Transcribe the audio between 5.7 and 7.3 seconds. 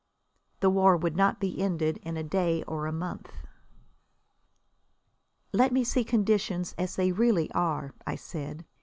me see conditions as they